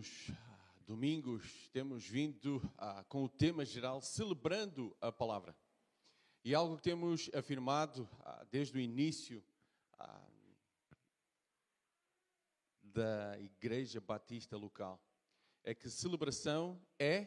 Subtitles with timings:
[0.00, 0.34] ah,
[0.86, 5.54] domingos temos vindo ah, com o tema geral celebrando a palavra.
[6.42, 9.44] E algo que temos afirmado ah, desde o início
[9.98, 10.26] ah,
[12.82, 15.00] da Igreja Batista local
[15.62, 17.26] é que celebração é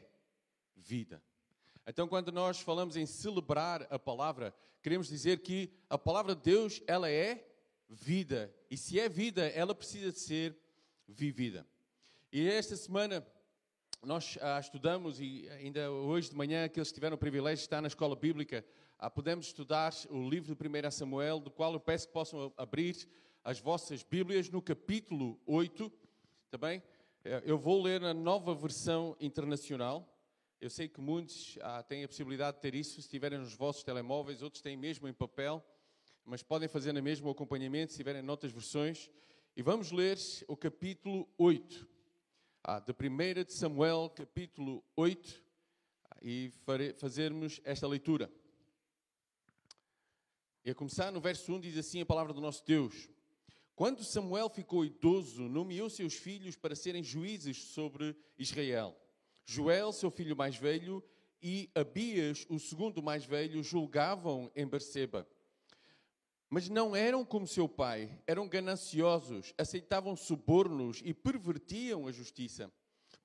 [0.76, 1.24] vida.
[1.86, 6.82] Então, quando nós falamos em celebrar a palavra, queremos dizer que a palavra de Deus,
[6.88, 7.48] ela é
[7.88, 8.54] vida.
[8.70, 10.58] E se é vida, ela precisa de ser
[11.08, 11.68] vivida.
[12.36, 13.24] E esta semana
[14.04, 17.80] nós ah, estudamos, e ainda hoje de manhã, aqueles que tiveram o privilégio de estar
[17.80, 18.66] na escola bíblica,
[18.98, 23.08] ah, podemos estudar o livro de 1 Samuel, do qual eu peço que possam abrir
[23.44, 25.92] as vossas Bíblias no capítulo 8.
[26.50, 26.82] Também
[27.24, 30.12] eh, eu vou ler a nova versão internacional.
[30.60, 33.84] Eu sei que muitos ah, têm a possibilidade de ter isso se tiverem nos vossos
[33.84, 35.64] telemóveis, outros têm mesmo em papel,
[36.26, 39.08] mas podem fazer na mesma acompanhamento se tiverem noutras versões.
[39.56, 41.94] E vamos ler o capítulo 8
[42.64, 45.44] ah, de 1 de Samuel, capítulo 8,
[46.10, 46.50] ah, e
[46.98, 48.32] fazermos esta leitura.
[50.64, 53.10] E a começar no verso 1 diz assim a palavra do nosso Deus.
[53.76, 58.96] Quando Samuel ficou idoso, nomeou seus filhos para serem juízes sobre Israel.
[59.46, 61.04] Joel, seu filho mais velho,
[61.42, 65.28] e Abias, o segundo mais velho, julgavam em Berseba.
[66.54, 72.72] Mas não eram como seu pai, eram gananciosos, aceitavam subornos e pervertiam a justiça.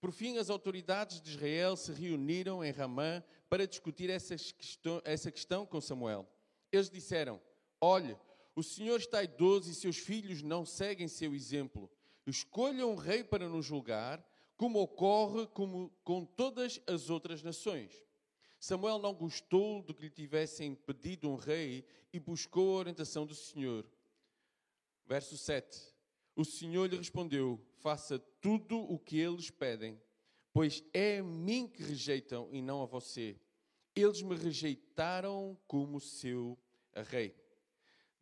[0.01, 5.79] Por fim, as autoridades de Israel se reuniram em Ramã para discutir essa questão com
[5.79, 6.27] Samuel.
[6.73, 7.39] Eles disseram:
[7.79, 8.17] Olhe,
[8.57, 11.91] o Senhor está idoso e seus filhos não seguem seu exemplo.
[12.27, 14.27] Escolha um rei para nos julgar,
[14.57, 18.08] como ocorre como com todas as outras nações.
[18.59, 23.35] Samuel não gostou de que lhe tivessem pedido um rei e buscou a orientação do
[23.35, 23.87] Senhor.
[25.07, 25.95] Verso 7.
[26.35, 30.01] O Senhor lhe respondeu: Faça tudo o que eles pedem,
[30.53, 33.37] pois é a mim que rejeitam e não a você.
[33.95, 36.59] Eles me rejeitaram como seu
[37.09, 37.35] rei.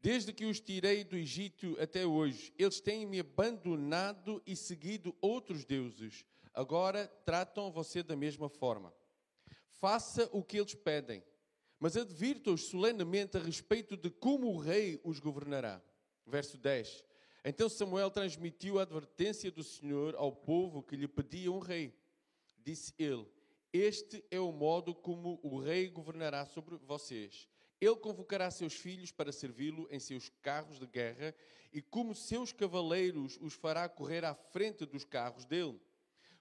[0.01, 5.65] Desde que os tirei do Egito até hoje, eles têm me abandonado e seguido outros
[5.65, 6.25] deuses.
[6.55, 8.95] Agora tratam você da mesma forma.
[9.79, 11.23] Faça o que eles pedem,
[11.79, 15.83] mas advirta-os solenemente a respeito de como o rei os governará.
[16.27, 17.05] Verso 10.
[17.45, 21.95] Então Samuel transmitiu a advertência do Senhor ao povo que lhe pedia um rei.
[22.59, 23.27] Disse ele:
[23.73, 27.47] Este é o modo como o rei governará sobre vocês.
[27.79, 31.35] Ele convocará seus filhos para servi-lo em seus carros de guerra
[31.71, 35.79] e, como seus cavaleiros, os fará correr à frente dos carros dele.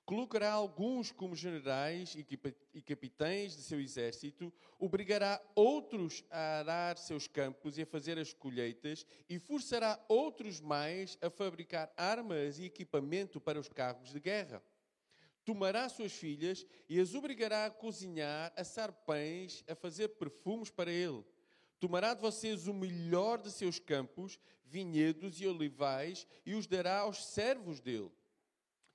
[0.05, 7.79] Colocará alguns como generais e capitães de seu exército, obrigará outros a arar seus campos
[7.79, 13.59] e a fazer as colheitas, e forçará outros mais a fabricar armas e equipamento para
[13.59, 14.61] os carros de guerra.
[15.43, 21.25] Tomará suas filhas e as obrigará a cozinhar, assar pães, a fazer perfumes para ele.
[21.79, 27.25] Tomará de vocês o melhor de seus campos, vinhedos e olivais, e os dará aos
[27.25, 28.11] servos dele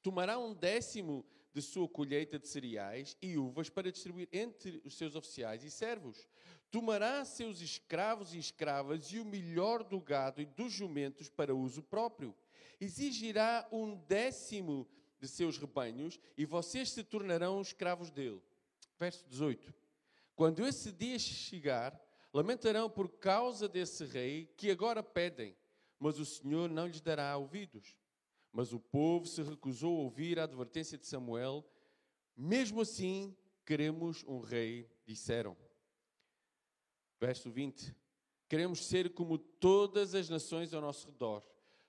[0.02, 5.14] tomará um décimo de sua colheita de cereais e uvas para distribuir entre os seus
[5.14, 6.28] oficiais e servos.
[6.70, 11.82] Tomará seus escravos e escravas e o melhor do gado e dos jumentos para uso
[11.82, 12.34] próprio.
[12.80, 18.40] Exigirá um décimo de seus rebanhos e vocês se tornarão escravos dele.
[18.98, 19.74] Verso 18.
[20.34, 22.00] Quando esse dia chegar,
[22.32, 25.54] lamentarão por causa desse rei que agora pedem,
[25.98, 27.99] mas o Senhor não lhes dará ouvidos.
[28.52, 31.64] Mas o povo se recusou a ouvir a advertência de Samuel.
[32.36, 35.56] Mesmo assim, queremos um rei, disseram.
[37.20, 37.94] Verso 20:
[38.48, 41.44] Queremos ser como todas as nações ao nosso redor.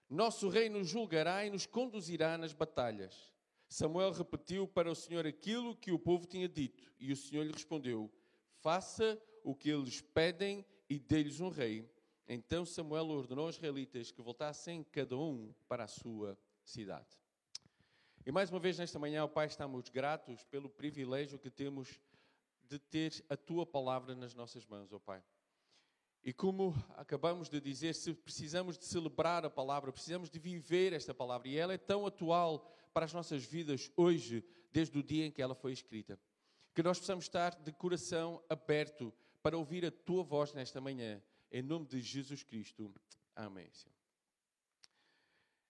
[0.09, 3.33] Nosso rei nos julgará e nos conduzirá nas batalhas.
[3.67, 7.53] Samuel repetiu para o Senhor aquilo que o povo tinha dito, e o Senhor lhe
[7.53, 8.11] respondeu:
[8.59, 11.89] Faça o que eles pedem e dê-lhes um rei.
[12.27, 17.19] Então Samuel ordenou aos israelitas que voltassem cada um para a sua cidade.
[18.25, 21.99] E mais uma vez nesta manhã, Pai, estamos gratos pelo privilégio que temos
[22.63, 25.23] de ter a Tua palavra nas nossas mãos, ó Pai.
[26.23, 31.15] E como acabamos de dizer, se precisamos de celebrar a palavra, precisamos de viver esta
[31.15, 35.31] palavra, e ela é tão atual para as nossas vidas hoje, desde o dia em
[35.31, 36.19] que ela foi escrita.
[36.75, 39.11] Que nós possamos estar de coração aberto
[39.41, 41.21] para ouvir a tua voz nesta manhã,
[41.51, 42.93] em nome de Jesus Cristo.
[43.35, 43.69] Amém.
[43.73, 44.00] Senhor.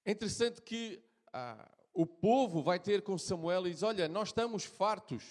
[0.06, 1.01] É interessante que
[1.31, 5.24] ah, o povo vai ter com Samuel e diz: Olha, nós estamos fartos.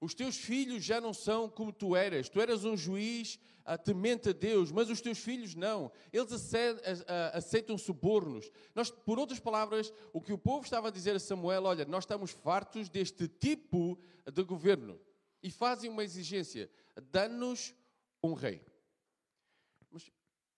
[0.00, 2.28] Os teus filhos já não são como tu eras.
[2.28, 5.90] Tu eras um juiz uh, temente a Deus, mas os teus filhos não.
[6.12, 6.30] Eles
[7.32, 8.50] aceitam subornos.
[8.74, 12.04] Nós, por outras palavras, o que o povo estava a dizer a Samuel, olha, nós
[12.04, 13.98] estamos fartos deste tipo
[14.30, 15.00] de governo.
[15.42, 16.70] E fazem uma exigência,
[17.10, 17.74] dá-nos
[18.22, 18.62] um rei.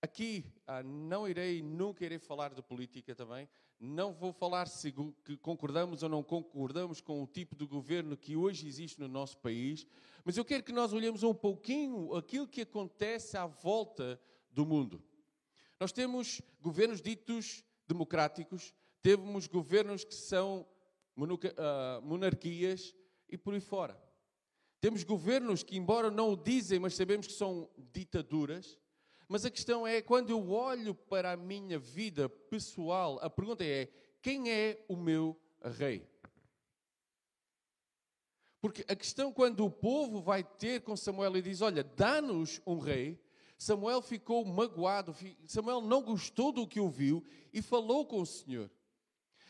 [0.07, 3.49] Aqui uh, não irei, nunca irei falar de política também,
[3.81, 4.95] não vou falar se
[5.43, 9.85] concordamos ou não concordamos com o tipo de governo que hoje existe no nosso país,
[10.25, 15.03] mas eu quero que nós olhemos um pouquinho aquilo que acontece à volta do mundo.
[15.81, 18.73] Nós temos governos ditos democráticos,
[19.03, 20.65] temos governos que são
[21.57, 22.95] ah, monarquias
[23.29, 24.01] e por aí fora.
[24.81, 28.79] Temos governos que, embora não o dizem, mas sabemos que são ditaduras.
[29.29, 33.89] Mas a questão é, quando eu olho para a minha vida pessoal, a pergunta é:
[34.23, 36.07] quem é o meu rei?
[38.61, 42.79] Porque a questão, quando o povo vai ter com Samuel e diz: Olha, dá-nos um
[42.79, 43.21] rei,
[43.59, 45.15] Samuel ficou magoado,
[45.47, 48.71] Samuel não gostou do que ouviu e falou com o Senhor.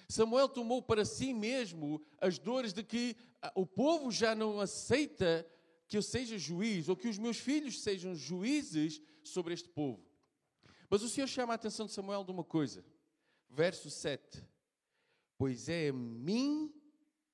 [0.09, 5.47] Samuel tomou para si mesmo as dores de que ah, o povo já não aceita
[5.89, 10.05] que eu seja juiz ou que os meus filhos sejam juízes sobre este povo.
[10.89, 12.85] Mas o Senhor chama a atenção de Samuel de uma coisa.
[13.49, 14.45] Verso 7.
[15.37, 16.73] Pois é a mim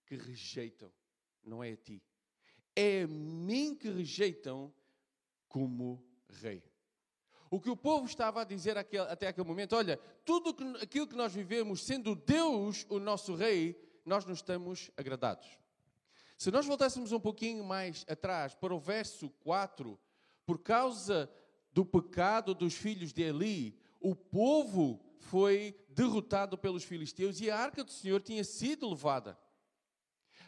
[0.07, 0.93] que rejeitam,
[1.45, 2.03] não é a ti.
[2.75, 4.75] É a mim que rejeitam
[5.49, 6.63] como rei.
[7.51, 11.35] O que o povo estava a dizer até aquele momento, olha, tudo aquilo que nós
[11.35, 15.59] vivemos, sendo Deus o nosso rei, nós não estamos agradados.
[16.39, 20.01] Se nós voltássemos um pouquinho mais atrás, para o verso 4,
[20.47, 21.31] por causa
[21.73, 27.85] do pecado dos filhos de Eli, o povo foi derrotado pelos filisteus e a arca
[27.85, 29.39] do Senhor tinha sido levada.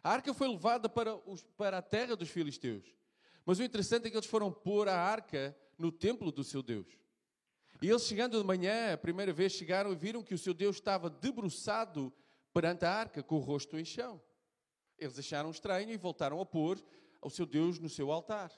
[0.03, 2.85] A arca foi levada para, os, para a terra dos filisteus.
[3.47, 6.87] Mas o interessante é que eles foram pôr a arca no templo do seu Deus.
[7.81, 10.76] E eles chegando de manhã, a primeira vez chegaram e viram que o seu Deus
[10.76, 12.12] estava debruçado
[12.53, 14.23] perante a arca, com o rosto em chão.
[14.99, 16.82] Eles acharam estranho e voltaram a pôr
[17.21, 18.53] o seu Deus no seu altar.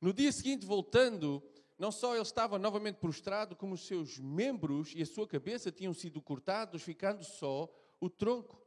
[0.00, 1.42] No dia seguinte, voltando,
[1.78, 5.92] não só ele estava novamente prostrado, como os seus membros e a sua cabeça tinham
[5.92, 7.68] sido cortados, ficando só
[8.00, 8.62] o tronco.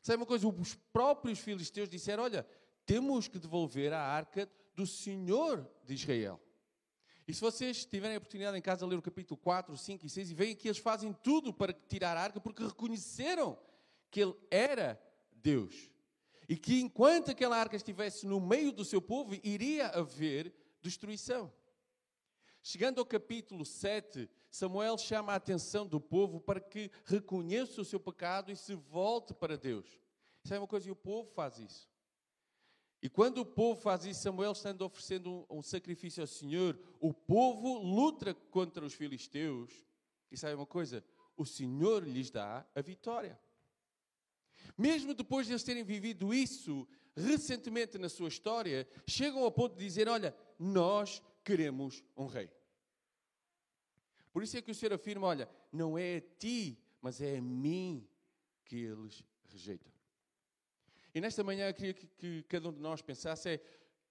[0.00, 0.46] Sabe uma coisa?
[0.46, 2.46] Os próprios filisteus disseram: Olha,
[2.86, 6.40] temos que devolver a arca do Senhor de Israel.
[7.26, 10.30] E se vocês tiverem a oportunidade em casa ler o capítulo 4, 5 e 6
[10.30, 13.56] e veem que eles fazem tudo para tirar a arca porque reconheceram
[14.10, 15.00] que ele era
[15.32, 15.90] Deus.
[16.48, 20.52] E que enquanto aquela arca estivesse no meio do seu povo, iria haver
[20.82, 21.52] destruição.
[22.62, 27.98] Chegando ao capítulo 7, Samuel chama a atenção do povo para que reconheça o seu
[27.98, 29.86] pecado e se volte para Deus.
[30.44, 31.90] Isso é uma coisa, e o povo faz isso.
[33.02, 37.12] E quando o povo faz isso, Samuel estando oferecendo um, um sacrifício ao Senhor, o
[37.12, 39.72] povo luta contra os filisteus.
[40.30, 41.04] E sabe uma coisa?
[41.36, 43.40] O Senhor lhes dá a vitória.
[44.78, 46.86] Mesmo depois de eles terem vivido isso
[47.16, 52.50] recentemente na sua história, chegam ao ponto de dizer: Olha, nós queremos um rei.
[54.32, 57.42] Por isso é que o Senhor afirma: olha, não é a ti, mas é a
[57.42, 58.08] mim
[58.64, 59.92] que eles rejeitam.
[61.14, 63.60] E nesta manhã eu queria que, que cada um de nós pensasse: é,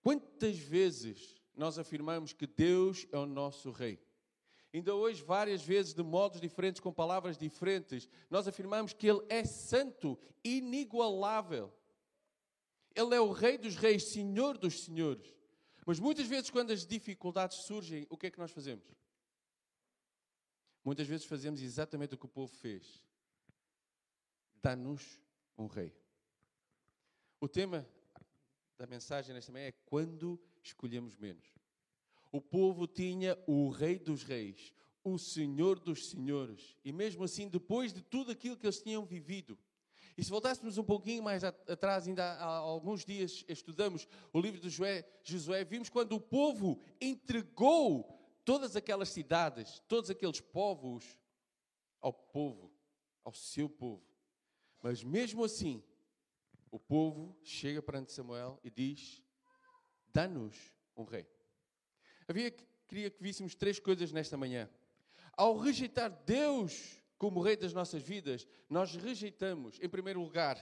[0.01, 3.99] quantas vezes nós afirmamos que Deus é o nosso rei?
[4.73, 9.43] Ainda hoje, várias vezes, de modos diferentes, com palavras diferentes, nós afirmamos que Ele é
[9.43, 11.73] santo, inigualável.
[12.95, 15.35] Ele é o Rei dos Reis, Senhor dos Senhores.
[15.85, 18.85] Mas muitas vezes, quando as dificuldades surgem, o que é que nós fazemos?
[20.83, 23.05] Muitas vezes fazemos exatamente o que o povo fez:
[24.61, 25.21] dá-nos
[25.57, 25.93] um rei.
[27.39, 27.87] O tema
[28.77, 31.47] da mensagem nesta manhã é quando escolhemos menos.
[32.31, 34.73] O povo tinha o Rei dos Reis,
[35.03, 39.57] o Senhor dos Senhores, e mesmo assim, depois de tudo aquilo que eles tinham vivido,
[40.17, 44.69] e se voltássemos um pouquinho mais atrás, ainda há alguns dias estudamos o livro de
[45.23, 51.17] Josué, vimos quando o povo entregou todas aquelas cidades, todos aqueles povos
[52.01, 52.71] ao povo,
[53.23, 54.03] ao seu povo.
[54.81, 55.83] Mas mesmo assim,
[56.71, 59.21] o povo chega perante Samuel e diz:
[60.07, 60.55] Dá-nos
[60.95, 61.27] um rei.
[62.27, 62.51] Havia,
[62.87, 64.69] queria que víssemos três coisas nesta manhã.
[65.33, 70.57] Ao rejeitar Deus como Rei das nossas vidas, nós rejeitamos, em primeiro lugar,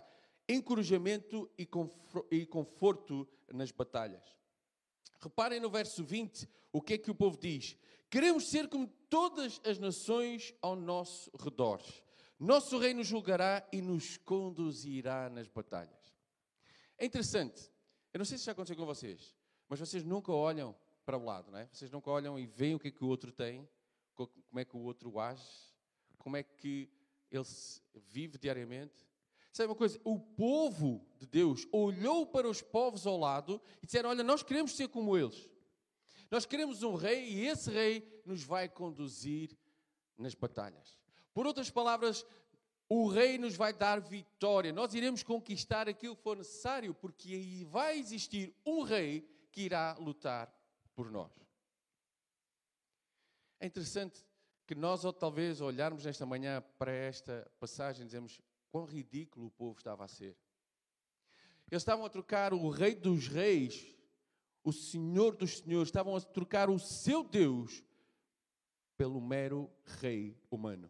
[0.45, 4.21] encorajamento e conforto nas batalhas.
[5.21, 7.77] Reparem no verso 20 o que é que o povo diz.
[8.09, 11.81] Queremos ser como todas as nações ao nosso redor.
[12.37, 16.13] Nosso rei nos julgará e nos conduzirá nas batalhas.
[16.97, 17.71] É interessante.
[18.11, 19.33] Eu não sei se já aconteceu com vocês,
[19.69, 20.75] mas vocês nunca olham
[21.05, 21.69] para o lado, não é?
[21.71, 23.65] Vocês nunca olham e veem o que é que o outro tem,
[24.13, 25.69] como é que o outro age,
[26.19, 26.89] como é que
[27.31, 27.43] ele
[28.07, 29.07] vive diariamente.
[29.51, 29.99] Sabe uma coisa?
[30.03, 34.75] O povo de Deus olhou para os povos ao lado e disseram: Olha, nós queremos
[34.75, 35.49] ser como eles.
[36.29, 39.57] Nós queremos um rei e esse rei nos vai conduzir
[40.15, 40.99] nas batalhas.
[41.33, 42.23] Por outras palavras,
[42.87, 44.71] o rei nos vai dar vitória.
[44.71, 49.95] Nós iremos conquistar aquilo que for necessário, porque aí vai existir um rei que irá
[49.99, 50.53] lutar
[50.93, 51.31] por nós.
[53.59, 54.23] É interessante
[54.69, 58.39] que nós, ou talvez, olharmos nesta manhã para esta passagem dizemos
[58.71, 60.37] quão ridículo o povo estava a ser.
[61.71, 63.95] Eles estavam a trocar o rei dos reis,
[64.63, 67.83] o senhor dos senhores, estavam a trocar o seu Deus
[68.95, 70.87] pelo mero rei humano.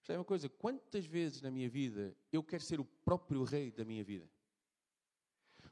[0.00, 0.48] Sabe uma coisa?
[0.48, 4.26] Quantas vezes na minha vida eu quero ser o próprio rei da minha vida?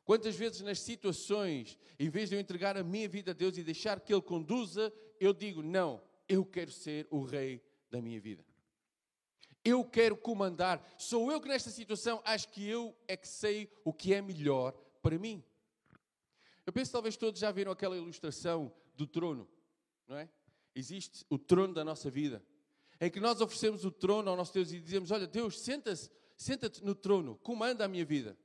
[0.05, 3.65] Quantas vezes nas situações, em vez de eu entregar a minha vida a Deus e
[3.65, 7.61] deixar que Ele conduza, eu digo: não, eu quero ser o rei
[7.91, 8.47] da minha vida.
[9.65, 10.81] Eu quero comandar.
[10.97, 14.73] Sou eu que nesta situação acho que eu é que sei o que é melhor
[15.03, 15.45] para mim.
[16.65, 19.49] Eu penso talvez todos já viram aquela ilustração do trono,
[20.07, 20.31] não é?
[20.73, 22.41] Existe o trono da nossa vida,
[23.01, 26.71] em que nós oferecemos o trono ao nosso Deus e dizemos: Olha, Deus, senta-te senta
[26.83, 28.39] no trono, comanda a minha vida.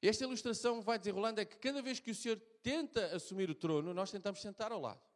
[0.00, 3.92] Esta ilustração vai desenrolando é que cada vez que o Senhor tenta assumir o trono,
[3.92, 5.11] nós tentamos sentar ao lado.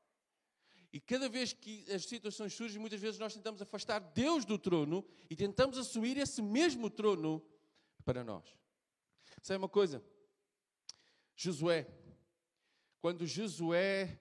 [0.93, 5.05] E cada vez que as situações surgem, muitas vezes nós tentamos afastar Deus do trono
[5.29, 7.45] e tentamos assumir esse mesmo trono
[8.05, 8.45] para nós.
[9.43, 10.03] Sabe uma coisa?
[11.35, 11.87] Josué,
[13.01, 14.21] quando Josué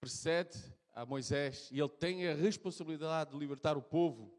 [0.00, 0.58] precede
[0.92, 4.36] a Moisés e ele tem a responsabilidade de libertar o povo,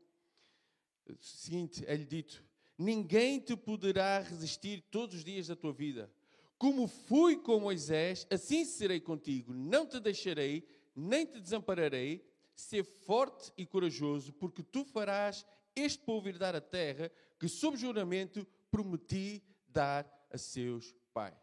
[1.08, 2.44] o seguinte é-lhe dito:
[2.78, 6.12] Ninguém te poderá resistir todos os dias da tua vida.
[6.58, 9.54] Como fui com Moisés, assim serei contigo.
[9.54, 12.30] Não te deixarei nem te desampararei.
[12.54, 15.46] Ser forte e corajoso, porque tu farás
[15.76, 21.36] este povo herdar a terra que, sob juramento, prometi dar a seus pais.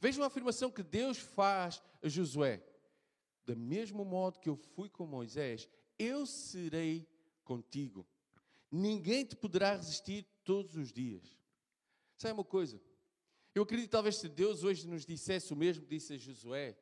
[0.00, 2.62] Vejam a afirmação que Deus faz a Josué.
[3.44, 7.06] Da mesmo modo que eu fui com Moisés, eu serei
[7.44, 8.06] contigo.
[8.70, 11.36] Ninguém te poderá resistir todos os dias.
[12.16, 12.80] Sabe uma coisa?
[13.54, 16.76] Eu acredito talvez se Deus hoje nos dissesse o mesmo que disse a Josué,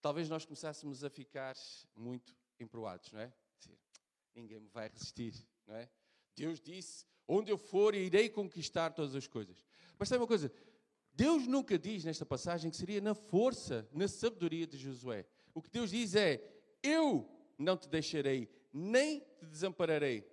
[0.00, 1.54] talvez nós começássemos a ficar
[1.94, 3.32] muito emproados, não é?
[4.34, 5.34] Ninguém me vai resistir,
[5.66, 5.88] não é?
[6.36, 9.64] Deus disse: onde eu for, irei conquistar todas as coisas.
[9.98, 10.52] Mas sabe uma coisa?
[11.12, 15.26] Deus nunca diz nesta passagem que seria na força, na sabedoria de Josué.
[15.52, 16.40] O que Deus diz é:
[16.82, 17.28] Eu
[17.58, 20.24] não te deixarei, nem te desampararei.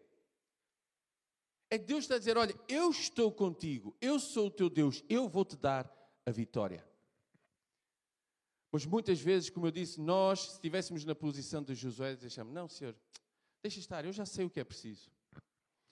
[1.69, 5.27] É Deus está a dizer: Olha, eu estou contigo, eu sou o teu Deus, eu
[5.27, 5.91] vou te dar
[6.23, 6.87] a vitória.
[8.75, 12.67] Pois muitas vezes, como eu disse, nós, se estivéssemos na posição de Josué, deixamos, não,
[12.67, 12.93] Senhor,
[13.63, 15.09] deixa estar, eu já sei o que é preciso.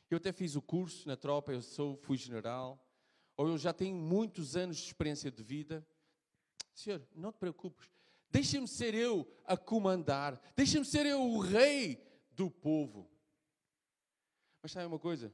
[0.10, 2.86] Eu até fiz o curso na tropa, eu sou, fui general,
[3.38, 5.88] ou eu já tenho muitos anos de experiência de vida.
[6.74, 7.90] Senhor, não te preocupes,
[8.30, 13.10] deixa-me ser eu a comandar, deixa-me ser eu o rei do povo.
[14.62, 15.34] Mas sabe uma coisa?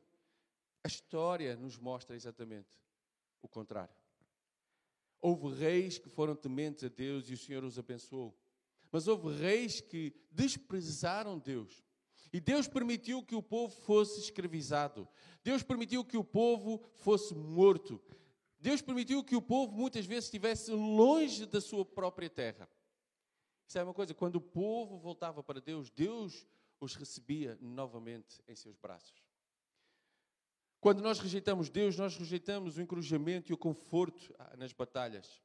[0.84, 2.70] A história nos mostra exatamente
[3.42, 3.96] o contrário.
[5.22, 8.38] Houve reis que foram tementes a Deus e o Senhor os abençoou.
[8.92, 11.84] Mas houve reis que desprezaram Deus.
[12.32, 15.08] E Deus permitiu que o povo fosse escravizado.
[15.44, 18.02] Deus permitiu que o povo fosse morto.
[18.60, 22.70] Deus permitiu que o povo muitas vezes estivesse longe da sua própria terra.
[23.68, 24.14] Sabe uma coisa?
[24.14, 26.46] Quando o povo voltava para Deus, Deus
[26.80, 29.29] os recebia novamente em seus braços.
[30.82, 35.42] Quando nós rejeitamos Deus, nós rejeitamos o encorajamento e o conforto ah, nas batalhas.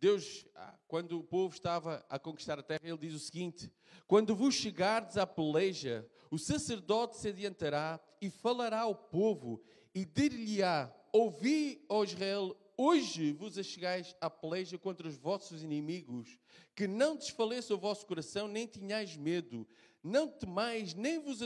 [0.00, 3.72] Deus, ah, quando o povo estava a conquistar a terra, ele diz o seguinte:
[4.06, 9.62] Quando vos chegardes à peleja, o sacerdote se adiantará e falará ao povo
[9.94, 16.38] e dir-lhe-á: Ouvi, ó Israel, hoje vos achegais à peleja contra os vossos inimigos,
[16.74, 19.66] que não desfaleça o vosso coração, nem tenhais medo,
[20.02, 21.40] não temais, nem vos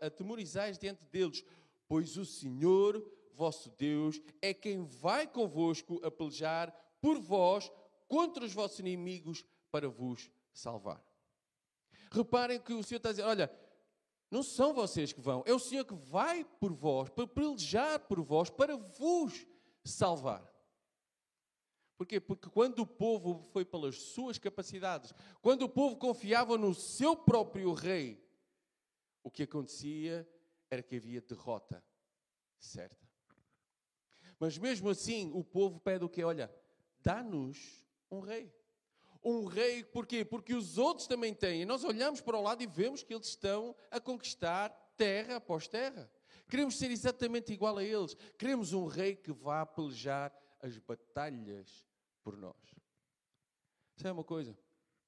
[0.00, 1.44] atemorizais diante deles,
[1.88, 3.02] pois o Senhor,
[3.34, 7.70] vosso Deus, é quem vai convosco a pelejar por vós
[8.08, 11.02] contra os vossos inimigos para vos salvar.
[12.10, 13.50] Reparem que o Senhor está a dizer: olha,
[14.30, 18.20] não são vocês que vão, é o Senhor que vai por vós, para pelejar por
[18.22, 19.46] vós, para vos
[19.84, 20.55] salvar.
[21.96, 22.20] Porquê?
[22.20, 27.72] Porque quando o povo foi pelas suas capacidades, quando o povo confiava no seu próprio
[27.72, 28.22] rei,
[29.22, 30.28] o que acontecia
[30.70, 31.82] era que havia derrota
[32.58, 33.06] certa.
[34.38, 36.22] Mas mesmo assim, o povo pede o quê?
[36.22, 36.54] Olha,
[37.00, 38.52] dá-nos um rei.
[39.24, 40.24] Um rei, porquê?
[40.24, 41.62] Porque os outros também têm.
[41.62, 45.66] E nós olhamos para o lado e vemos que eles estão a conquistar terra após
[45.66, 46.10] terra.
[46.48, 48.14] Queremos ser exatamente igual a eles.
[48.38, 51.85] Queremos um rei que vá pelejar as batalhas
[52.26, 52.56] por nós.
[53.94, 54.58] Sabe uma coisa?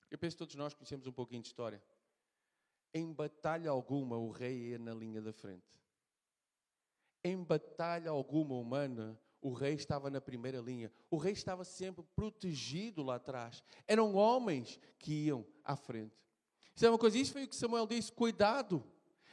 [0.09, 1.83] Eu penso que todos nós conhecemos um pouquinho de história.
[2.95, 5.83] Em batalha alguma, o rei é na linha da frente.
[7.25, 10.93] Em batalha alguma humana, o rei estava na primeira linha.
[11.11, 13.65] O rei estava sempre protegido lá atrás.
[13.89, 16.17] Eram homens que iam à frente.
[16.73, 18.85] Isso é uma coisa, isso foi o que Samuel disse: cuidado.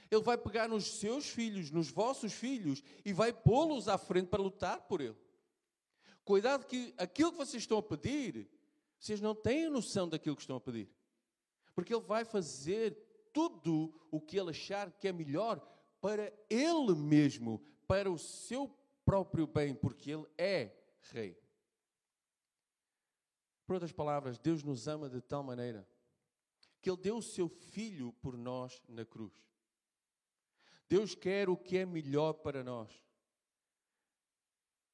[0.10, 4.42] Ele vai pegar nos seus filhos, nos vossos filhos, e vai pô-los à frente para
[4.42, 5.16] lutar por ele.
[6.26, 8.50] Cuidado que aquilo que vocês estão a pedir,
[9.00, 10.90] vocês não têm noção daquilo que estão a pedir.
[11.74, 12.98] Porque ele vai fazer
[13.32, 15.60] tudo o que ele achar que é melhor
[16.02, 20.76] para ele mesmo, para o seu próprio bem, porque ele é
[21.12, 21.40] rei.
[23.68, 25.88] Por outras palavras, Deus nos ama de tal maneira
[26.82, 29.34] que ele deu o seu filho por nós na cruz.
[30.88, 33.05] Deus quer o que é melhor para nós.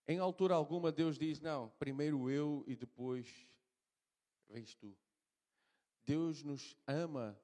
[0.08, 3.28] Em altura alguma, Deus diz: Não, primeiro eu e depois
[4.50, 4.96] vens tu.
[6.06, 7.40] Deus nos ama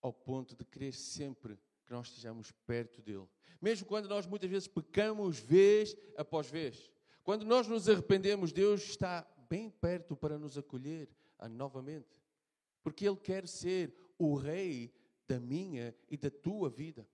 [0.00, 3.28] ao ponto de querer sempre que nós estejamos perto dele.
[3.60, 6.92] Mesmo quando nós muitas vezes pecamos vez após vez.
[7.24, 11.08] Quando nós nos arrependemos, Deus está bem perto para nos acolher
[11.50, 12.16] novamente.
[12.82, 14.92] Porque Ele quer ser o Rei
[15.26, 17.06] da minha e da tua vida.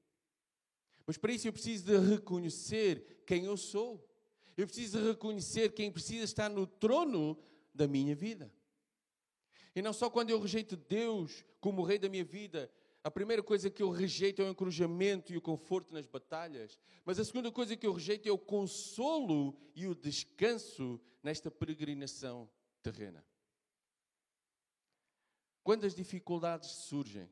[1.06, 4.02] Mas para isso eu preciso de reconhecer quem eu sou.
[4.56, 7.38] Eu preciso reconhecer quem precisa estar no trono
[7.75, 8.52] da minha vida.
[9.75, 12.70] E não só quando eu rejeito Deus como rei da minha vida,
[13.02, 17.18] a primeira coisa que eu rejeito é o encorajamento e o conforto nas batalhas, mas
[17.18, 22.48] a segunda coisa que eu rejeito é o consolo e o descanso nesta peregrinação
[22.83, 23.24] terrena.
[25.62, 27.28] Quando as dificuldades surgem,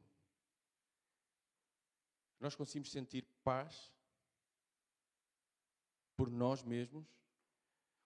[2.40, 3.92] nós conseguimos sentir paz
[6.16, 7.07] por nós mesmos.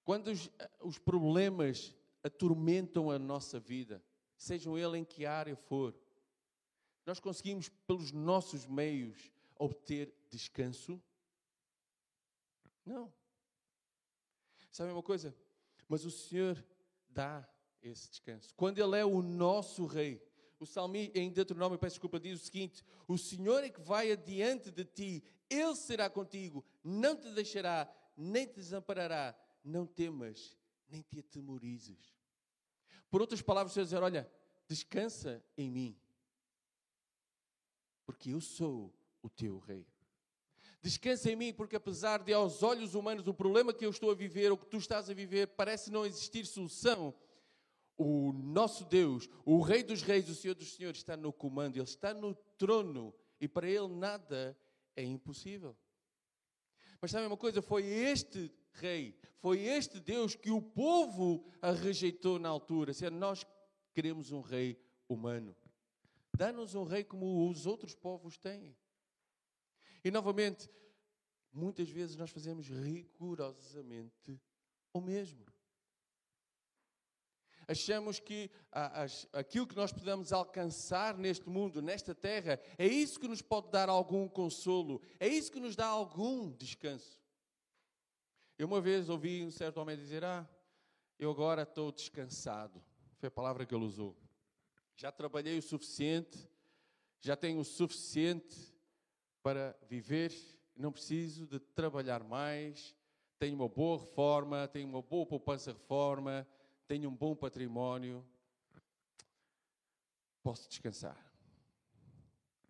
[0.06, 0.48] Quando os,
[0.80, 1.92] os problemas
[2.22, 4.00] atormentam a nossa vida,
[4.36, 5.92] sejam ele em que área for,
[7.04, 11.02] nós conseguimos, pelos nossos meios, obter descanso?
[12.84, 13.12] Não.
[14.70, 15.34] Sabe uma coisa?
[15.88, 16.64] Mas o Senhor
[17.08, 17.44] dá
[17.82, 18.54] esse descanso.
[18.54, 20.22] Quando Ele é o nosso Rei,
[20.60, 24.70] o salmista em Deuteronômio, peço desculpa, diz o seguinte: O Senhor é que vai adiante
[24.70, 29.36] de ti, Ele será contigo, não te deixará, nem te desamparará.
[29.66, 30.56] Não temas,
[30.88, 32.14] nem te atemorizes.
[33.10, 34.30] Por outras palavras, o Senhor dizer: Olha,
[34.68, 35.98] descansa em mim,
[38.04, 39.84] porque eu sou o teu rei.
[40.80, 44.14] Descansa em mim, porque apesar de aos olhos humanos o problema que eu estou a
[44.14, 47.12] viver, ou que tu estás a viver, parece não existir solução,
[47.98, 51.82] o nosso Deus, o Rei dos Reis, o Senhor dos Senhores, está no comando, Ele
[51.82, 54.56] está no trono e para Ele nada
[54.94, 55.76] é impossível.
[57.00, 57.60] Mas sabe uma coisa?
[57.60, 62.92] Foi este Rei, foi este Deus que o povo a rejeitou na altura.
[62.92, 63.46] Se nós
[63.92, 65.56] queremos um Rei humano,
[66.36, 68.76] dá-nos um Rei como os outros povos têm.
[70.04, 70.70] E novamente,
[71.52, 74.40] muitas vezes nós fazemos rigorosamente
[74.92, 75.44] o mesmo.
[77.68, 78.48] Achamos que
[79.32, 83.88] aquilo que nós podemos alcançar neste mundo, nesta terra, é isso que nos pode dar
[83.88, 87.25] algum consolo, é isso que nos dá algum descanso.
[88.58, 90.48] Eu uma vez ouvi um certo homem dizer: Ah,
[91.18, 92.82] eu agora estou descansado.
[93.18, 94.16] Foi a palavra que ele usou.
[94.96, 96.48] Já trabalhei o suficiente,
[97.20, 98.74] já tenho o suficiente
[99.42, 100.32] para viver,
[100.74, 102.96] não preciso de trabalhar mais,
[103.38, 106.46] tenho uma boa reforma, tenho uma boa poupança reforma,
[106.86, 108.26] tenho um bom património,
[110.42, 111.16] posso descansar.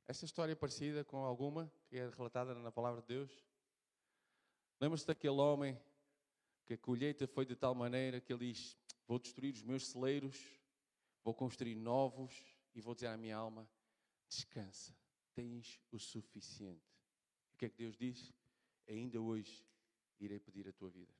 [0.09, 3.47] Esta história é parecida com alguma que é relatada na palavra de Deus?
[4.81, 5.79] Lembra-se daquele homem
[6.67, 10.39] que a colheita foi de tal maneira que ele diz: Vou destruir os meus celeiros,
[11.25, 13.69] vou construir novos e vou dizer à minha alma:
[14.29, 14.95] Descansa,
[15.35, 16.85] tens o suficiente.
[17.55, 18.33] O que é que Deus diz?
[18.89, 19.65] Ainda hoje
[20.21, 21.13] irei pedir a tua vida.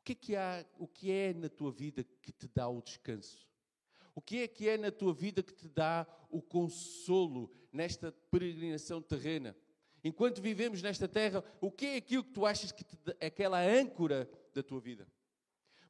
[0.00, 2.82] O que é que há, o que é na tua vida que te dá o
[2.82, 3.48] descanso?
[4.14, 9.00] O que é que é na tua vida que te dá o consolo nesta peregrinação
[9.00, 9.56] terrena?
[10.04, 13.58] Enquanto vivemos nesta terra, o que é aquilo que tu achas que te dá, aquela
[13.58, 15.08] âncora da tua vida?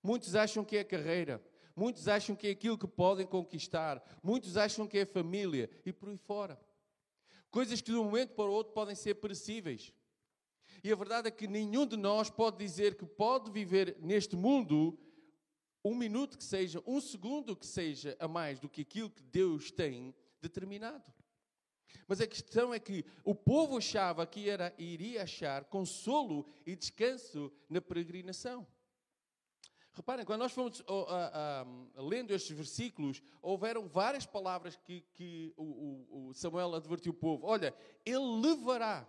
[0.01, 4.57] Muitos acham que é a carreira, muitos acham que é aquilo que podem conquistar, muitos
[4.57, 6.61] acham que é a família e por aí fora.
[7.51, 9.93] Coisas que de um momento para o outro podem ser perecíveis.
[10.85, 14.97] E a verdade é que nenhum de nós pode dizer que pode viver neste mundo
[15.85, 19.73] um minuto que seja, um segundo que seja a mais do que aquilo que Deus
[19.73, 21.13] tem determinado.
[22.07, 27.53] Mas a questão é que o povo achava que era, iria achar consolo e descanso
[27.69, 28.67] na peregrinação.
[29.95, 35.55] Reparem, quando nós fomos uh, uh, uh, lendo estes versículos, houveram várias palavras que, que
[35.57, 37.47] o, o, Samuel advertiu o povo.
[37.47, 37.73] Olha,
[38.05, 39.09] ele levará,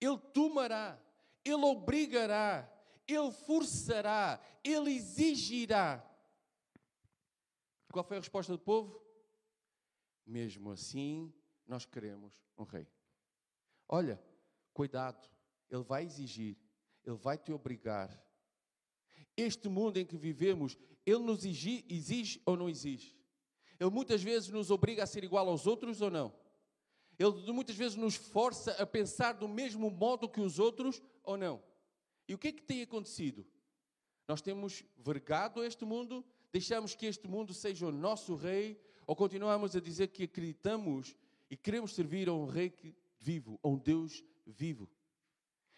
[0.00, 0.98] ele tomará,
[1.44, 2.72] ele obrigará,
[3.06, 6.02] ele forçará, ele exigirá.
[7.92, 8.98] Qual foi a resposta do povo?
[10.26, 11.30] Mesmo assim,
[11.68, 12.88] nós queremos um rei.
[13.88, 14.20] Olha,
[14.72, 15.28] cuidado,
[15.70, 16.56] ele vai exigir,
[17.04, 18.10] ele vai te obrigar.
[19.36, 20.76] Este mundo em que vivemos,
[21.06, 23.16] ele nos exige, exige ou não exige?
[23.78, 26.34] Ele muitas vezes nos obriga a ser igual aos outros ou não?
[27.18, 31.62] Ele muitas vezes nos força a pensar do mesmo modo que os outros ou não?
[32.26, 33.46] E o que é que tem acontecido?
[34.26, 39.74] Nós temos vergado este mundo, deixamos que este mundo seja o nosso rei, ou continuamos
[39.74, 41.16] a dizer que acreditamos
[41.50, 42.72] e queremos servir a um rei
[43.18, 44.88] vivo, a um Deus vivo.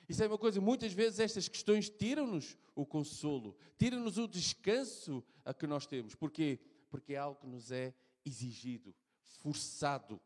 [0.08, 5.54] Isso é uma coisa, muitas vezes estas questões tiram-nos o consolo, tiram-nos o descanso a
[5.54, 6.14] que nós temos.
[6.14, 6.58] Porquê?
[6.90, 10.20] Porque é algo que nos é exigido, forçado.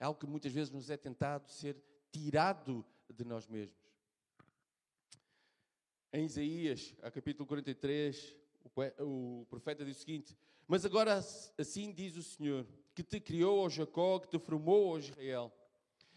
[0.00, 1.76] É algo que muitas vezes nos é tentado ser
[2.10, 3.78] tirado de nós mesmos.
[6.12, 8.36] Em Isaías, a capítulo 43,
[8.98, 11.18] o profeta diz o seguinte: Mas agora
[11.56, 12.66] assim diz o Senhor,
[12.98, 15.52] que te criou, ó Jacó, que te formou, ó Israel.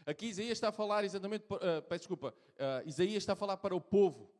[0.04, 3.76] Aqui Isaías está a falar exatamente, uh, peço desculpa, uh, Isaías está a falar para
[3.76, 4.32] o povo,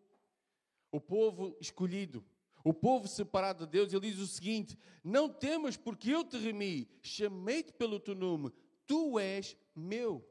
[0.92, 2.26] o povo escolhido,
[2.64, 3.94] o povo separado de Deus.
[3.94, 8.52] Ele diz o seguinte: Não temas, porque eu te remi, chamei-te pelo teu nome,
[8.88, 10.28] tu és meu.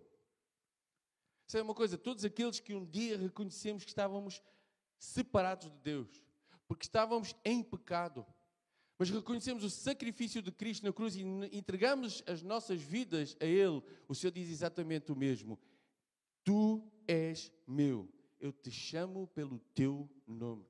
[1.52, 4.42] É uma coisa, todos aqueles que um dia reconhecemos que estávamos
[4.98, 6.22] separados de Deus,
[6.66, 8.26] porque estávamos em pecado,
[9.00, 13.82] mas reconhecemos o sacrifício de Cristo na cruz e entregamos as nossas vidas a Ele,
[14.06, 15.58] o Senhor diz exatamente o mesmo:
[16.44, 18.06] Tu és meu,
[18.38, 20.66] eu te chamo pelo teu nome.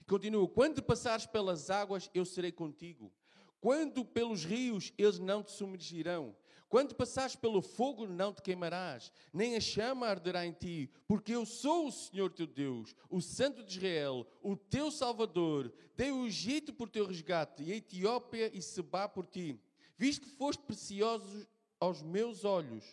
[0.00, 3.12] E continua: Quando passares pelas águas, eu serei contigo.
[3.60, 6.34] Quando pelos rios, eles não te submergirão.
[6.68, 11.46] Quando passares pelo fogo, não te queimarás, nem a chama arderá em ti, porque eu
[11.46, 15.72] sou o Senhor teu Deus, o Santo de Israel, o teu Salvador.
[15.96, 19.58] Dei o Egito por teu resgate, e a Etiópia e Sebá por ti.
[19.96, 21.48] Visto que foste precioso
[21.80, 22.84] aos meus olhos,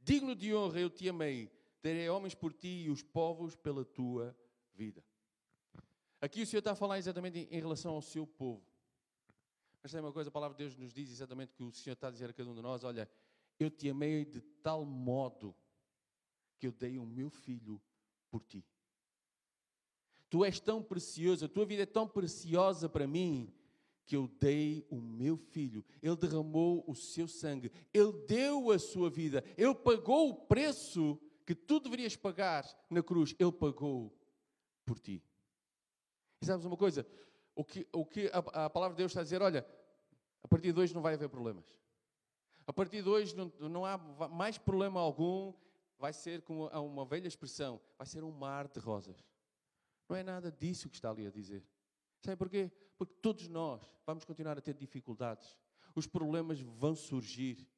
[0.00, 1.50] digno de honra eu te amei,
[1.82, 4.34] terei homens por ti e os povos pela tua
[4.72, 5.04] vida.
[6.20, 8.73] Aqui o Senhor está a falar exatamente em relação ao seu povo.
[9.84, 12.08] Mas tem uma coisa, a palavra de Deus nos diz exatamente que o Senhor está
[12.08, 13.06] a dizer a cada um de nós: olha,
[13.60, 15.54] eu te amei de tal modo
[16.58, 17.78] que eu dei o meu filho
[18.30, 18.64] por ti.
[20.30, 23.52] Tu és tão precioso, a tua vida é tão preciosa para mim
[24.06, 25.84] que eu dei o meu filho.
[26.00, 31.54] Ele derramou o seu sangue, ele deu a sua vida, ele pagou o preço que
[31.54, 34.18] tu deverias pagar na cruz, ele pagou
[34.86, 35.22] por ti.
[36.40, 37.06] E sabes uma coisa?
[37.54, 39.66] O que, o que a, a, palavra de Deus está a dizer, olha,
[40.42, 41.64] a partir de hoje não vai haver problemas.
[42.66, 43.96] A partir de hoje não, não há
[44.28, 45.52] mais problema algum,
[45.98, 49.24] vai ser como uma velha expressão, vai ser um mar de rosas.
[50.08, 51.64] Não é nada disso que está ali a dizer.
[52.20, 52.70] Sabe porquê?
[52.96, 55.56] Porque todos nós vamos continuar a ter dificuldades.
[55.94, 57.68] Os problemas vão surgir.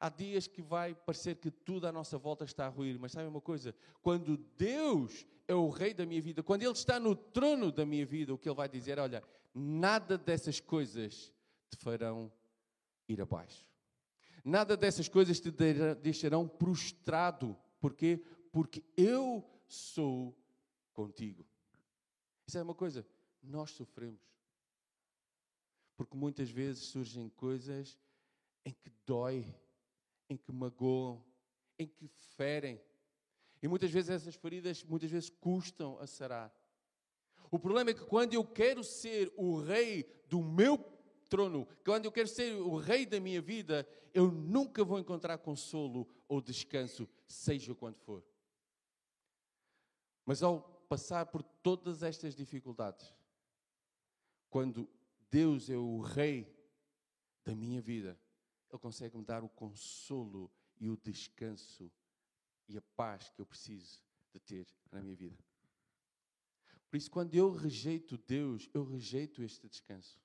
[0.00, 3.26] Há dias que vai parecer que tudo à nossa volta está a ruir, mas sabe
[3.26, 3.74] uma coisa?
[4.00, 8.06] Quando Deus é o rei da minha vida, quando Ele está no trono da minha
[8.06, 11.32] vida, o que Ele vai dizer, olha, nada dessas coisas
[11.68, 12.30] te farão
[13.08, 13.66] ir abaixo.
[14.44, 15.50] Nada dessas coisas te
[16.00, 17.56] deixarão prostrado.
[17.80, 18.22] Porquê?
[18.52, 20.36] Porque eu sou
[20.92, 21.44] contigo.
[22.46, 23.04] Isso é uma coisa,
[23.42, 24.20] nós sofremos.
[25.96, 27.98] Porque muitas vezes surgem coisas
[28.64, 29.44] em que dói
[30.28, 31.24] em que magoam,
[31.78, 32.06] em que
[32.36, 32.80] ferem.
[33.62, 36.54] E muitas vezes essas feridas, muitas vezes custam a sarar.
[37.50, 40.78] O problema é que quando eu quero ser o rei do meu
[41.28, 46.06] trono, quando eu quero ser o rei da minha vida, eu nunca vou encontrar consolo
[46.28, 48.24] ou descanso, seja quando for.
[50.24, 53.14] Mas ao passar por todas estas dificuldades,
[54.50, 54.88] quando
[55.30, 56.54] Deus é o rei
[57.44, 58.18] da minha vida,
[58.70, 61.90] ele consegue me dar o consolo e o descanso
[62.68, 64.02] e a paz que eu preciso
[64.32, 65.38] de ter na minha vida.
[66.90, 70.20] Por isso, quando eu rejeito Deus, eu rejeito este descanso.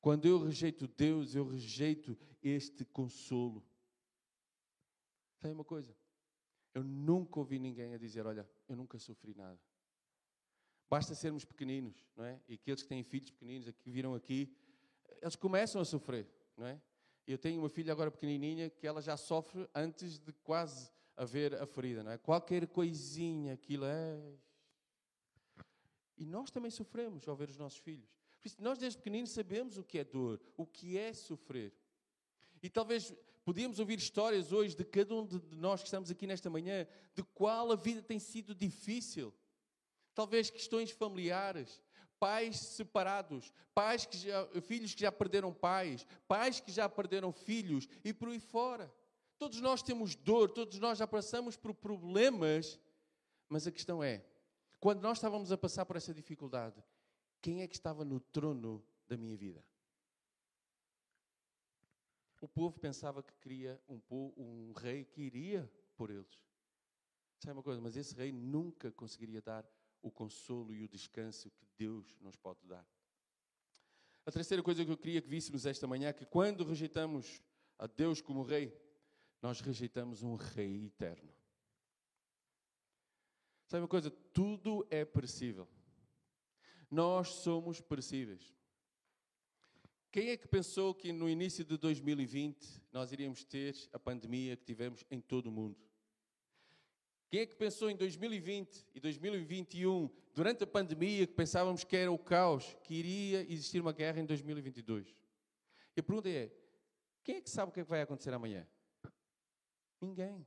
[0.00, 3.66] Quando eu rejeito Deus, eu rejeito este consolo.
[5.38, 5.94] Sabe uma coisa?
[6.72, 9.60] Eu nunca ouvi ninguém a dizer: Olha, eu nunca sofri nada.
[10.88, 12.40] Basta sermos pequeninos, não é?
[12.48, 14.56] E aqueles que têm filhos pequeninos, que viram aqui,
[15.20, 16.80] eles começam a sofrer, não é?
[17.26, 21.66] Eu tenho uma filha agora pequenininha que ela já sofre antes de quase haver a
[21.66, 22.18] ferida, não é?
[22.18, 24.20] Qualquer coisinha, aquilo é.
[26.16, 28.08] E nós também sofremos ao ver os nossos filhos.
[28.40, 31.72] Por isso, nós desde pequeninos sabemos o que é dor, o que é sofrer.
[32.62, 36.50] E talvez podíamos ouvir histórias hoje de cada um de nós que estamos aqui nesta
[36.50, 39.32] manhã, de qual a vida tem sido difícil.
[40.14, 41.82] Talvez questões familiares,
[42.18, 47.86] pais separados, pais que já, filhos que já perderam pais, pais que já perderam filhos
[48.04, 48.92] e por aí fora.
[49.38, 52.80] Todos nós temos dor, todos nós já passamos por problemas,
[53.48, 54.24] mas a questão é,
[54.80, 56.82] quando nós estávamos a passar por essa dificuldade,
[57.40, 59.64] quem é que estava no trono da minha vida?
[62.40, 64.00] O povo pensava que queria um,
[64.36, 66.46] um rei que iria por eles.
[67.38, 67.80] Sabe uma coisa?
[67.80, 69.68] Mas esse rei nunca conseguiria dar
[70.02, 72.86] o consolo e o descanso que Deus nos pode dar.
[74.24, 77.42] A terceira coisa que eu queria que víssemos esta manhã é que quando rejeitamos
[77.78, 78.76] a Deus como rei,
[79.46, 81.32] nós rejeitamos um rei eterno.
[83.64, 84.10] Sabe uma coisa?
[84.10, 85.68] Tudo é perecível.
[86.90, 88.52] Nós somos perecíveis.
[90.10, 94.64] Quem é que pensou que no início de 2020 nós iríamos ter a pandemia que
[94.64, 95.78] tivemos em todo o mundo?
[97.28, 102.10] Quem é que pensou em 2020 e 2021, durante a pandemia, que pensávamos que era
[102.10, 105.06] o caos, que iria existir uma guerra em 2022?
[105.96, 106.50] E a pergunta é:
[107.22, 108.66] quem é que sabe o que, é que vai acontecer amanhã?
[110.00, 110.46] Ninguém.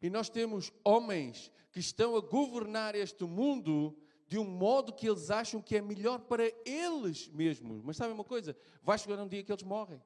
[0.00, 5.30] E nós temos homens que estão a governar este mundo de um modo que eles
[5.30, 7.82] acham que é melhor para eles mesmos.
[7.82, 8.56] Mas sabe uma coisa?
[8.82, 10.02] Vai chegar um dia que eles morrem.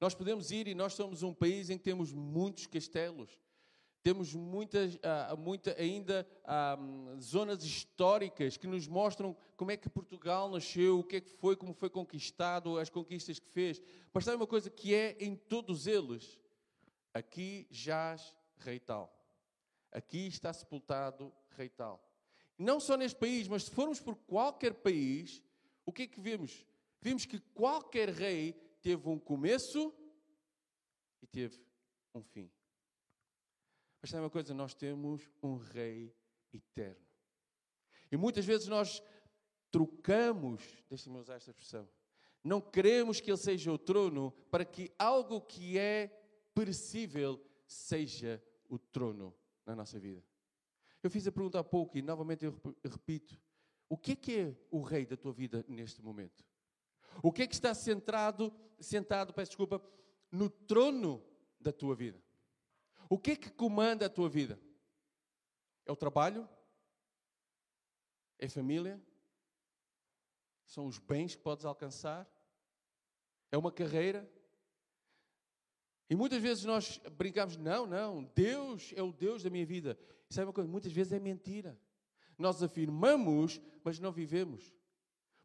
[0.00, 3.38] Nós podemos ir e nós somos um país em que temos muitos castelos,
[4.00, 10.48] temos muitas, uh, muita, ainda uh, zonas históricas que nos mostram como é que Portugal
[10.48, 13.82] nasceu, o que é que foi, como foi conquistado, as conquistas que fez.
[14.12, 16.38] Mas sabe uma coisa que é em todos eles?
[17.18, 19.12] Aqui jaz rei tal.
[19.90, 22.00] Aqui está sepultado rei tal.
[22.56, 25.42] Não só neste país, mas se formos por qualquer país,
[25.84, 26.64] o que é que vemos?
[27.00, 29.92] Vimos que qualquer rei teve um começo
[31.20, 31.60] e teve
[32.14, 32.48] um fim.
[34.00, 34.54] Mas sabe uma coisa?
[34.54, 36.14] Nós temos um Rei
[36.52, 37.04] eterno.
[38.12, 39.02] E muitas vezes nós
[39.72, 41.88] trocamos, deixem-me usar esta expressão,
[42.44, 46.17] não queremos que Ele seja o trono para que algo que é
[46.58, 49.32] perecível seja o trono
[49.64, 50.24] na nossa vida.
[51.00, 53.40] Eu fiz a pergunta há pouco e novamente eu repito:
[53.88, 56.44] o que é que é o rei da tua vida neste momento?
[57.22, 59.80] O que é que está centrado, sentado, peço desculpa,
[60.32, 61.24] no trono
[61.60, 62.20] da tua vida?
[63.08, 64.60] O que é que comanda a tua vida?
[65.86, 66.48] É o trabalho?
[68.36, 69.00] É a família?
[70.66, 72.28] São os bens que podes alcançar?
[73.52, 74.28] É uma carreira?
[76.10, 79.98] E muitas vezes nós brincamos, não, não, Deus é o Deus da minha vida.
[80.28, 80.70] E sabe uma coisa?
[80.70, 81.78] Muitas vezes é mentira.
[82.38, 84.72] Nós afirmamos, mas não vivemos.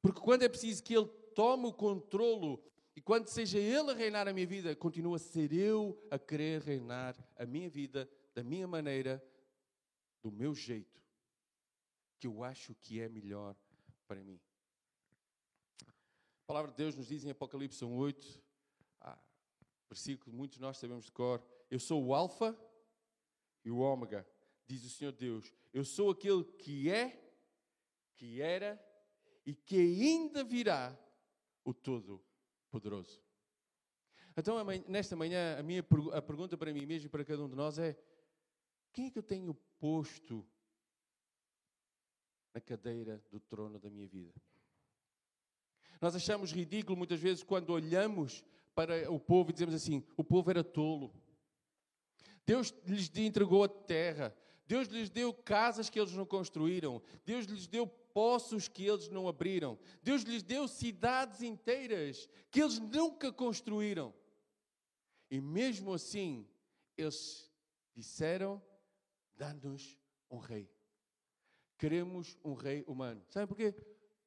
[0.02, 2.64] Porque quando é preciso que Ele tome o controlo
[2.96, 6.62] e quando seja Ele a reinar a minha vida, continua a ser eu a querer
[6.62, 9.24] reinar a minha vida da minha maneira,
[10.22, 11.02] do meu jeito,
[12.20, 13.56] que eu acho que é melhor
[14.08, 14.40] para mim.
[15.86, 18.43] A palavra de Deus nos diz em Apocalipse 8, ah,
[19.90, 22.58] versículo que muitos de nós sabemos de cor: Eu sou o Alfa
[23.64, 24.28] e o Ômega,
[24.66, 25.54] diz o Senhor Deus.
[25.74, 27.34] Eu sou aquele que é,
[28.16, 28.82] que era
[29.46, 30.98] e que ainda virá,
[31.64, 32.24] o Todo
[32.70, 33.22] poderoso.
[34.36, 37.56] Então, nesta manhã, a minha a pergunta para mim mesmo e para cada um de
[37.56, 37.96] nós é:
[38.92, 40.46] quem é que eu tenho posto
[42.54, 44.34] na cadeira do trono da minha vida?
[46.02, 48.44] Nós achamos ridículo muitas vezes quando olhamos
[48.76, 51.14] para o povo e dizemos assim: o povo era tolo.
[52.46, 54.36] Deus lhes entregou a terra.
[54.66, 57.02] Deus lhes deu casas que eles não construíram.
[57.26, 59.78] Deus lhes deu poços que eles não abriram.
[60.02, 64.14] Deus lhes deu cidades inteiras que eles nunca construíram.
[65.30, 66.48] E mesmo assim,
[66.98, 67.52] eles
[67.94, 68.62] disseram:
[69.36, 69.98] dá-nos
[70.30, 70.70] um rei.
[71.78, 73.24] Queremos um rei humano.
[73.30, 73.74] Sabem porquê?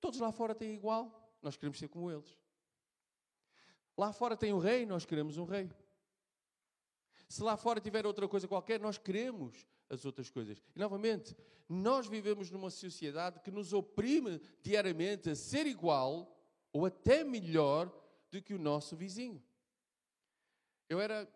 [0.00, 2.36] Todos lá fora têm igual, nós queremos ser como eles.
[3.96, 5.70] Lá fora tem um rei, nós queremos um rei.
[7.28, 10.62] Se lá fora tiver outra coisa qualquer, nós queremos as outras coisas.
[10.74, 11.36] E novamente,
[11.68, 16.36] nós vivemos numa sociedade que nos oprime diariamente a ser igual
[16.72, 17.92] ou até melhor
[18.30, 19.42] do que o nosso vizinho.
[20.88, 21.28] Eu era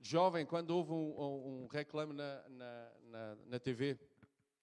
[0.00, 3.98] jovem, quando houve um, um, reclame na, na, na, na, TV,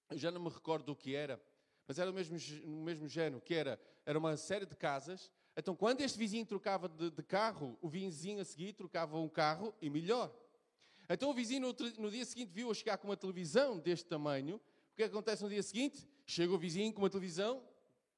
[0.10, 1.42] eu já não me recordo do que era,
[1.88, 5.32] mas era o mesmo, no mesmo género, que era, era uma série de casas.
[5.58, 9.74] Então, quando este vizinho trocava de, de carro, o vizinho a seguir trocava um carro
[9.82, 10.34] e melhor.
[11.10, 14.58] Então, o vizinho no, no dia seguinte viu a chegar com uma televisão deste tamanho.
[14.58, 16.06] O que acontece no dia seguinte?
[16.26, 17.64] Chega o vizinho com uma televisão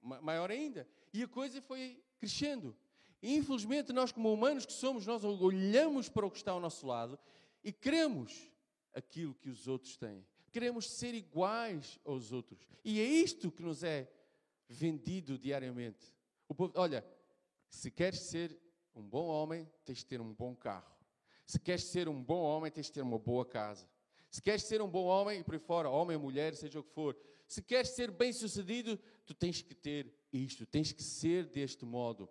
[0.02, 0.88] maior ainda.
[1.13, 2.76] E a coisa foi crescendo.
[3.21, 7.19] Infelizmente, nós, como humanos que somos, nós olhamos para o que está ao nosso lado
[7.63, 8.52] e queremos
[8.93, 10.26] aquilo que os outros têm.
[10.52, 12.60] Queremos ser iguais aos outros.
[12.84, 14.10] E é isto que nos é
[14.67, 16.15] vendido diariamente.
[16.56, 17.06] Povo, olha,
[17.69, 18.58] se queres ser
[18.95, 20.95] um bom homem, tens de ter um bom carro.
[21.45, 23.88] Se queres ser um bom homem, tens de ter uma boa casa.
[24.30, 26.91] Se queres ser um bom homem, e por aí fora, homem, mulher, seja o que
[26.91, 31.86] for, se queres ser bem sucedido, tu tens que ter isto, tens que ser deste
[31.86, 32.30] modo.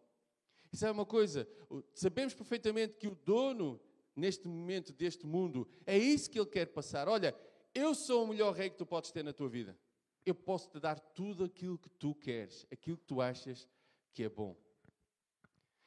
[0.72, 1.49] Sabe uma coisa?
[1.94, 3.81] Sabemos perfeitamente que o dono,
[4.14, 7.09] neste momento deste mundo, é isso que ele quer passar.
[7.09, 7.35] Olha,
[7.75, 9.79] eu sou o melhor rei que tu podes ter na tua vida.
[10.25, 13.66] Eu posso te dar tudo aquilo que tu queres, aquilo que tu achas
[14.12, 14.57] que é bom.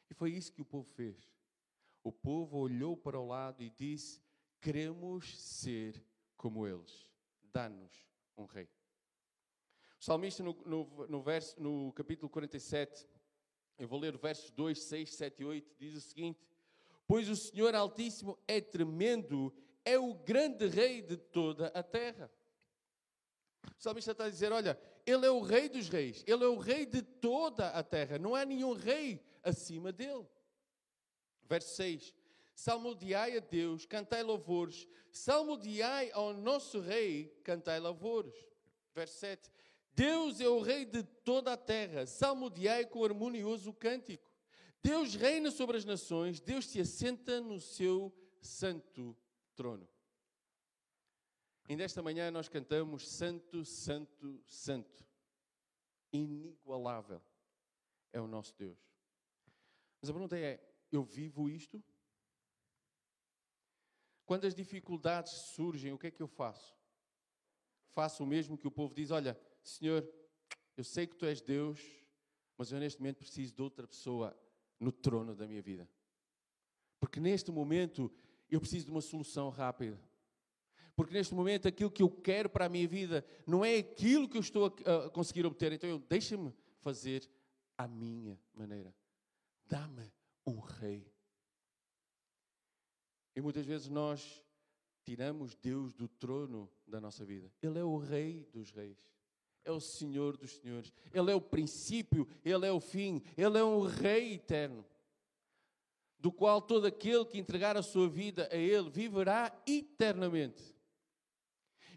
[0.10, 1.16] E foi isso que o povo fez.
[2.04, 4.22] O povo olhou para o lado e disse:
[4.60, 6.04] Queremos ser
[6.36, 7.12] como eles.
[7.52, 7.92] Dá-nos
[8.38, 8.70] um rei.
[10.00, 13.08] O salmista, no, no, no, verso, no capítulo 47,
[13.78, 15.76] eu vou ler versos 2, 6, 7 e 8.
[15.78, 16.40] Diz o seguinte:
[17.06, 22.32] Pois o Senhor Altíssimo é tremendo, é o grande rei de toda a terra.
[23.78, 26.58] O salmista está a dizer: Olha, ele é o rei dos reis, ele é o
[26.58, 30.28] rei de toda a terra, não há nenhum rei acima dele.
[31.44, 32.14] Verso 6:
[32.54, 38.36] Salmodiai a Deus, cantai louvores, salmodiai ao nosso rei, cantai louvores.
[38.94, 39.52] Verso 7:
[39.94, 44.30] Deus é o rei de toda a terra, salmodiai com harmonioso cântico.
[44.82, 49.16] Deus reina sobre as nações, Deus se assenta no seu santo
[49.56, 49.88] trono.
[51.68, 55.06] Ainda esta manhã nós cantamos Santo, Santo, Santo.
[56.12, 57.22] Inigualável
[58.12, 58.89] é o nosso Deus.
[60.02, 60.60] Mas a pergunta é:
[60.92, 61.84] eu vivo isto?
[64.26, 66.78] Quando as dificuldades surgem, o que é que eu faço?
[67.94, 70.08] Faço o mesmo que o povo diz: olha, Senhor,
[70.78, 71.80] eu sei que tu és Deus,
[72.58, 74.38] mas eu neste momento preciso de outra pessoa
[74.80, 75.90] no trono da minha vida.
[77.00, 78.12] Porque neste momento
[78.50, 80.00] eu preciso de uma solução rápida.
[80.96, 84.38] Porque neste momento aquilo que eu quero para a minha vida não é aquilo que
[84.38, 85.72] eu estou a, conseguir obter.
[85.72, 87.30] Então deixa-me fazer
[87.78, 88.94] à minha maneira.
[89.70, 90.12] Dá-me
[90.46, 91.10] um rei.
[93.36, 94.44] E muitas vezes nós
[95.06, 97.50] tiramos Deus do trono da nossa vida.
[97.62, 99.10] Ele é o rei dos reis
[99.70, 100.92] é o Senhor dos Senhores.
[101.14, 104.86] Ele é o princípio, Ele é o fim, Ele é um Rei eterno,
[106.20, 110.76] do qual todo aquele que entregar a sua vida a Ele viverá eternamente.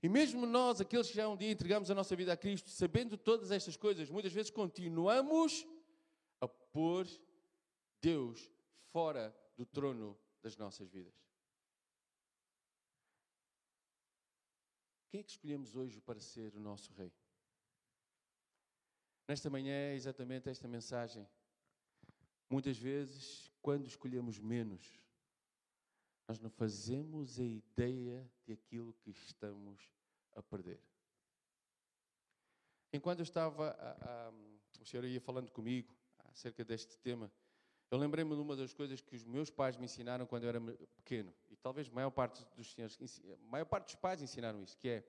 [0.03, 3.17] E mesmo nós, aqueles que já um dia entregamos a nossa vida a Cristo, sabendo
[3.17, 5.65] todas estas coisas, muitas vezes continuamos
[6.41, 7.07] a pôr
[8.03, 8.51] Deus
[8.91, 11.15] fora do trono das nossas vidas.
[15.09, 17.13] Quem é que escolhemos hoje para ser o nosso Rei?
[19.29, 21.29] Nesta manhã é exatamente esta mensagem.
[22.51, 25.01] Muitas vezes, quando escolhemos menos,
[26.27, 29.81] nós não fazemos a ideia de aquilo que estamos
[30.33, 30.83] a perder.
[32.93, 34.31] Enquanto eu estava, a, a,
[34.81, 37.31] o Senhor ia falando comigo acerca deste tema,
[37.93, 40.61] eu lembrei-me de uma das coisas que os meus pais me ensinaram quando eu era
[40.97, 42.99] pequeno, e talvez a maior parte dos senhores,
[43.43, 45.05] maior parte dos pais ensinaram isso, que é,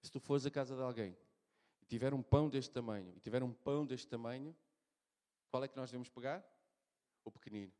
[0.00, 1.16] se tu fores à casa de alguém
[1.88, 4.54] tiver um pão deste tamanho e tiver um pão deste tamanho,
[5.50, 6.46] qual é que nós devemos pegar?
[7.24, 7.72] O pequenino.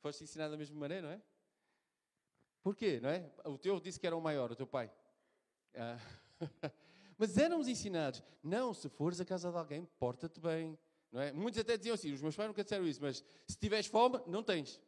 [0.00, 1.22] Foste ensinado da mesma maneira, não é?
[2.64, 3.30] Porquê, não é?
[3.44, 4.90] O teu disse que era o maior, o teu pai.
[5.76, 5.98] Ah.
[7.16, 8.24] Mas éramos ensinados.
[8.42, 10.76] Não, se fores à casa de alguém, porta-te bem.
[11.12, 11.30] Não é?
[11.30, 14.42] Muitos até diziam assim, os meus pais nunca disseram isso, mas se tiveres fome, não
[14.42, 14.80] tens.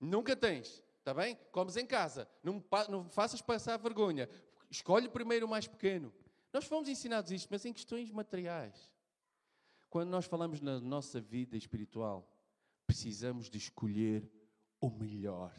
[0.00, 0.84] Nunca tens.
[0.98, 1.36] Está bem?
[1.50, 2.28] Comes em casa.
[2.42, 4.28] Não, não faças passar vergonha.
[4.70, 6.12] Escolhe primeiro o mais pequeno.
[6.52, 8.90] Nós fomos ensinados isto, mas em questões materiais.
[9.90, 12.30] Quando nós falamos na nossa vida espiritual,
[12.86, 14.30] precisamos de escolher
[14.80, 15.52] o melhor.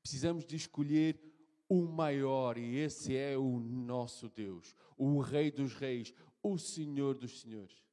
[0.00, 1.20] Precisamos de escolher
[1.68, 7.40] o maior, e esse é o nosso Deus, o Rei dos Reis, o Senhor dos
[7.40, 7.85] Senhores.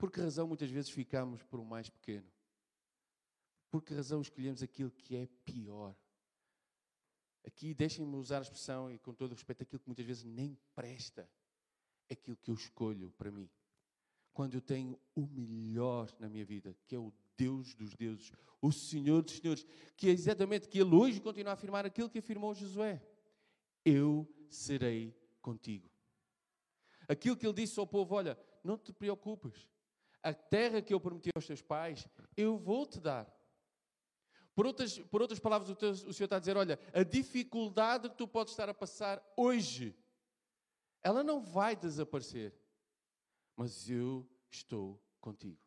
[0.00, 2.26] Por que razão muitas vezes ficamos por o mais pequeno?
[3.70, 5.94] Por que razão escolhemos aquilo que é pior?
[7.46, 11.30] Aqui deixem-me usar a expressão, e com todo respeito, aquilo que muitas vezes nem presta
[12.10, 13.46] aquilo que eu escolho para mim.
[14.32, 18.32] Quando eu tenho o melhor na minha vida, que é o Deus dos deuses,
[18.62, 19.66] o Senhor dos senhores,
[19.98, 23.04] que é exatamente que ele hoje continua a afirmar aquilo que afirmou Josué:
[23.84, 25.90] Eu serei contigo.
[27.06, 29.68] Aquilo que ele disse ao povo: Olha, não te preocupes,
[30.22, 32.06] a terra que eu prometi aos teus pais,
[32.36, 33.30] eu vou te dar.
[34.54, 38.10] Por outras, por outras palavras, o, teu, o Senhor está a dizer: Olha, a dificuldade
[38.10, 39.96] que tu podes estar a passar hoje,
[41.02, 42.54] ela não vai desaparecer,
[43.56, 45.58] mas eu estou contigo.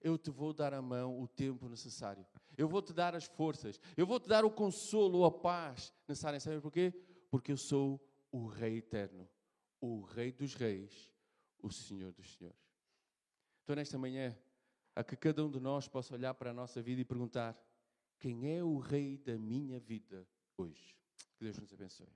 [0.00, 2.26] Eu te vou dar a mão o tempo necessário.
[2.56, 3.80] Eu vou te dar as forças.
[3.96, 6.38] Eu vou te dar o consolo, a paz necessária.
[6.38, 6.92] Sabe porquê?
[7.30, 9.28] Porque eu sou o Rei eterno,
[9.80, 11.10] o Rei dos Reis,
[11.58, 12.63] o Senhor dos Senhores.
[13.64, 14.36] Então, nesta manhã,
[14.94, 17.58] a que cada um de nós possa olhar para a nossa vida e perguntar:
[18.18, 20.94] quem é o Rei da minha vida hoje?
[21.38, 22.12] Que Deus nos abençoe.